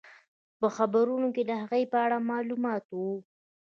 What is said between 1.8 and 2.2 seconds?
په اړه